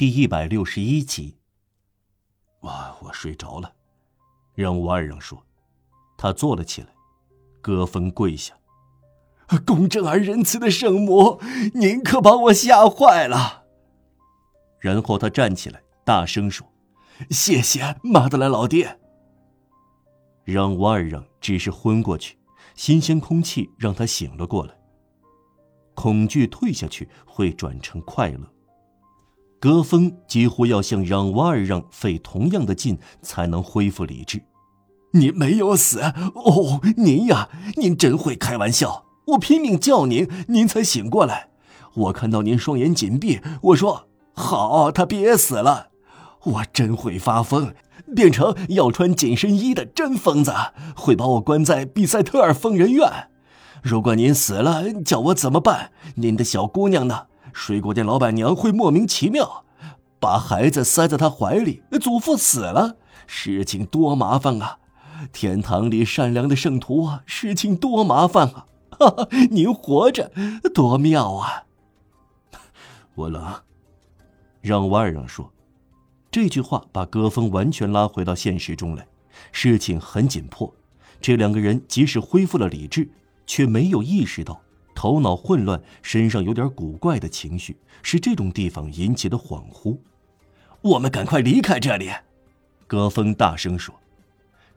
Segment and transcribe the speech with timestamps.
[0.00, 1.36] 第一百六十一集。
[2.60, 3.74] 哇，我睡着了。
[4.54, 5.44] 让吴二让说，
[6.16, 6.88] 他坐了起来。
[7.60, 8.54] 戈峰跪下
[9.66, 11.38] ：“公正而仁慈的圣母，
[11.74, 13.66] 您可把我吓坏了。”
[14.80, 16.66] 然后他站起来，大声说
[17.28, 18.98] ：“谢谢马德兰老爹。”
[20.44, 22.38] 让吴二让只是昏过去，
[22.74, 24.74] 新鲜空气让他醒了过来。
[25.94, 28.50] 恐惧退下去会转成快乐。
[29.60, 34.42] 戈峰几乎要像让瓦尔让费同样的劲才能恢复理智。
[35.12, 39.04] 您没有死哦，您呀，您真会开玩笑。
[39.26, 41.50] 我拼命叫您，您才醒过来。
[41.94, 45.88] 我看到您双眼紧闭，我说好，他别死了。
[46.44, 47.74] 我真会发疯，
[48.16, 50.54] 变成要穿紧身衣的真疯子，
[50.96, 53.28] 会把我关在比塞特尔疯人院。
[53.82, 55.90] 如果您死了，叫我怎么办？
[56.14, 57.26] 您的小姑娘呢？
[57.52, 59.64] 水果店老板娘会莫名其妙
[60.18, 61.82] 把孩子塞在她怀里。
[62.00, 64.78] 祖父死了，事情多麻烦啊！
[65.32, 68.66] 天堂里善良的圣徒啊，事情多麻烦啊！
[68.98, 70.30] 哈哈，您活着
[70.74, 71.64] 多妙啊！
[73.14, 73.62] 我冷。
[74.60, 75.52] 让瓦尔让说，
[76.30, 79.06] 这句话把戈峰完全拉回到现实中来。
[79.52, 80.74] 事情很紧迫，
[81.20, 83.10] 这两个人即使恢复了理智。
[83.46, 84.60] 却没有意识到，
[85.00, 89.96] 头脑混乱、身上有点古怪的情绪是这种地方引起的恍惚。
[90.82, 92.10] 我们赶快离开这里！
[92.86, 93.94] 戈峰大声说。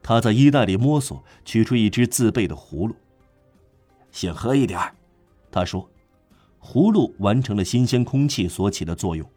[0.00, 2.94] 他在衣袋里摸索，取出一只自备的葫芦。
[4.12, 4.80] 先喝一点
[5.50, 5.90] 他说。
[6.60, 9.28] 葫芦完成了新鲜空气所起的作用，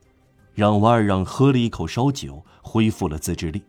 [0.53, 3.63] 让瓦尔让喝了一口烧酒，恢复了自制力。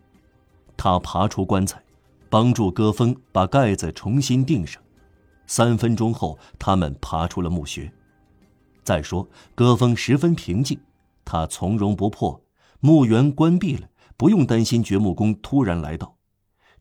[0.77, 1.83] 他爬出棺材，
[2.28, 4.83] 帮助戈峰把盖子重新钉上。
[5.47, 7.92] 三分钟后，他们爬出了墓穴。
[8.83, 10.80] 再说，戈峰十分平静，
[11.25, 12.44] 他从容不迫。
[12.80, 16.17] 墓园关闭了，不用担心掘墓工突然来到。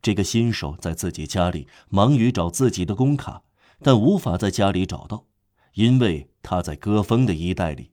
[0.01, 3.41] 这个新手在自己家里忙于找自己的工卡，
[3.81, 5.25] 但无法在家里找到，
[5.73, 7.91] 因为他在戈峰的衣袋里。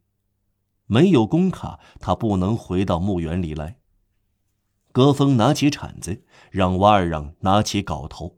[0.87, 3.79] 没有工卡，他不能回到墓园里来。
[4.91, 8.37] 戈峰拿起铲子，让瓦尔让拿起镐头。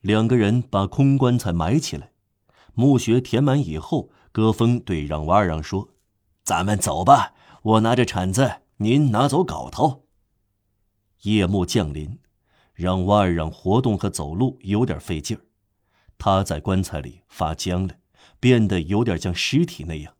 [0.00, 2.12] 两个人把空棺材埋起来，
[2.74, 5.88] 墓穴填满以后，戈峰对让瓦尔让说
[6.44, 10.06] ：“咱们走吧，我拿着铲子，您拿走镐头。”
[11.22, 12.20] 夜幕降临，
[12.74, 15.40] 让瓦尔让活动和走路有点费劲儿，
[16.16, 17.96] 他在棺材里发僵了，
[18.38, 20.14] 变得有点像尸体那样，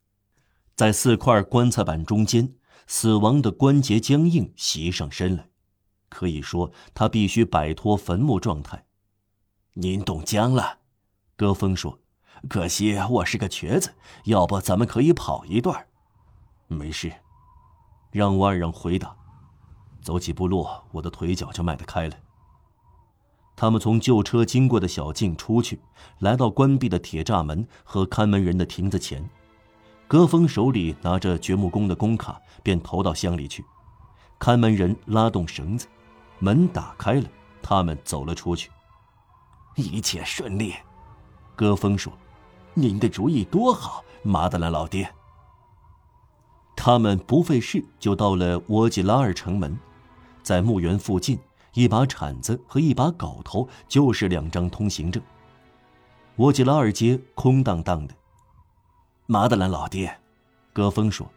[0.74, 2.56] 在四块棺材板中间，
[2.88, 5.48] 死亡的关节僵硬袭上身来，
[6.08, 8.86] 可以说他必须摆脱坟墓状态。
[9.80, 10.78] 您冻僵了，
[11.36, 12.00] 戈峰说
[12.50, 13.94] ：“可惜我是个瘸子，
[14.24, 15.86] 要不咱们可以跑一段。”
[16.66, 17.12] 没事，
[18.10, 19.14] 让瓦尔让回答。
[20.02, 22.16] 走几步路，我的腿脚就迈得开了。
[23.54, 25.80] 他们从旧车经过的小径出去，
[26.18, 29.30] 来到关闭的铁栅门和看门人的亭子前。
[30.08, 33.64] 戈峰手里拿着掘墓工的工卡，便投到箱里去。
[34.40, 35.86] 看门人拉动绳子，
[36.40, 37.28] 门打开了，
[37.62, 38.72] 他们走了出去。
[39.74, 40.74] 一切顺利，
[41.54, 42.12] 戈峰说
[42.74, 45.08] ：“您的主意多好，马德兰老爹。”
[46.76, 49.76] 他们不费事就到了沃吉拉尔城门，
[50.42, 51.38] 在墓园附近，
[51.74, 55.22] 一把铲子和一把镐头就是两张通行证。
[56.36, 58.14] 沃吉拉尔街空荡荡的。
[59.26, 60.18] 马德兰老爹，
[60.72, 61.28] 戈峰说，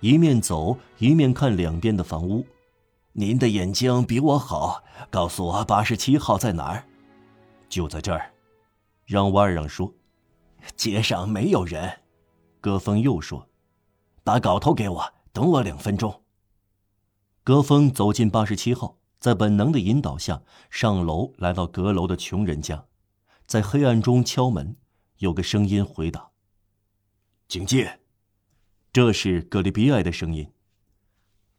[0.00, 2.44] 一面走一面看两边的房屋。
[3.12, 6.84] 您的眼睛比我好，告诉我八十七号在哪儿。
[7.68, 8.32] 就在这儿，
[9.04, 9.92] 让瓦尔让说
[10.76, 12.00] ：“街上没有人。”
[12.60, 13.48] 戈峰又说
[14.24, 16.22] ：“把镐头给我，等我两分钟。”
[17.44, 22.86] 戈峰走进八十七号，在本能的引导下上楼，来到阁楼的穷人家，
[23.46, 24.76] 在黑暗中敲门，
[25.18, 26.30] 有个声音回答
[27.46, 28.00] ：“警戒。”
[28.92, 30.50] 这是格里比埃的声音。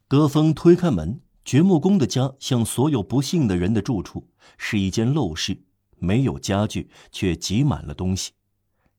[0.08, 4.28] 戈峰推开门，掘墓工的家像所有不幸的人的住处，
[4.58, 5.64] 是一间陋室。
[6.00, 8.32] 没有家具，却挤满了东西：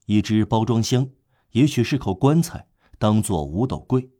[0.06, 1.08] 一只包装箱，
[1.52, 2.68] 也许是口棺材，
[2.98, 4.10] 当做五斗柜；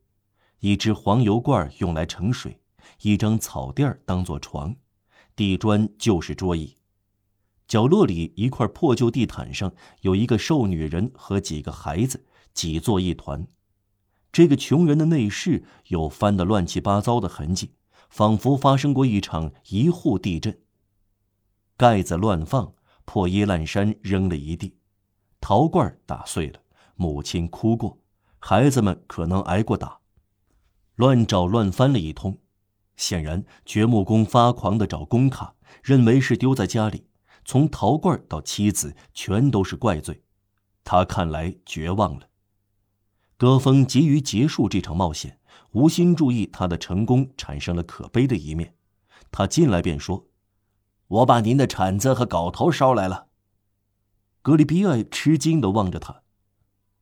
[0.61, 2.53] 一只黄油罐用来盛水；
[3.03, 4.75] 一张草垫当做床；
[5.37, 6.77] 地砖就是桌椅。
[7.67, 13.47] 角落里一块破旧地毯上有一个瘦女人和几个孩子挤作一团。
[14.33, 17.73] 这个穷人的内室有翻得乱七八糟的痕迹，
[18.09, 20.59] 仿佛发生过一场一户地震。
[21.79, 24.77] 盖子乱放，破衣烂衫扔了一地，
[25.41, 26.61] 陶罐打碎了，
[26.97, 28.01] 母亲哭过，
[28.41, 30.01] 孩子们可能挨过打。
[30.97, 32.37] 乱找乱翻了一通，
[32.97, 37.07] 显然掘墓工发狂的找工卡，认为是丢在家里，
[37.45, 40.25] 从陶罐到妻子全都是怪罪，
[40.83, 42.29] 他看来绝望了。
[43.37, 45.39] 葛峰急于结束这场冒险，
[45.71, 48.75] 无心注意他的成功产生了可悲的一面。
[49.31, 50.27] 他进来便说
[51.09, 53.27] ：“我把您的铲子和镐头捎来了。”
[54.41, 56.23] 格里比埃吃惊的望着他：“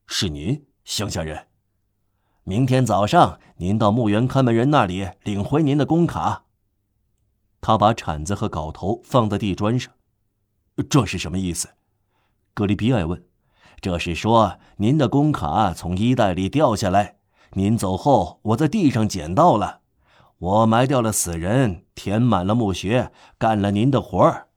[0.06, 1.47] 是您，乡下人？
[2.43, 6.44] 明天早上您到墓园看门人那里领回您的工卡。”
[7.61, 9.93] 他把铲子和镐头放在地砖上。
[10.88, 11.69] “这是什么意思？”
[12.55, 13.25] 格里比埃问。
[13.81, 17.19] 这是说，您的工卡从衣袋里掉下来，
[17.52, 19.82] 您走后，我在地上捡到了。
[20.38, 24.49] 我埋掉了死人，填满了墓穴，干了您的活儿。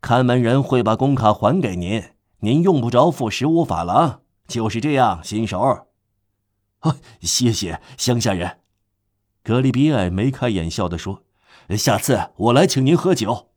[0.00, 2.02] 看门人会把工卡还给您，
[2.40, 4.22] 您用不着付十五法郎。
[4.48, 5.86] 就是这样，新手。
[6.80, 8.58] 啊，谢谢乡下人。
[9.44, 11.22] 格里比埃眉开眼笑地说
[11.76, 13.47] ：“下次我来请您喝酒。”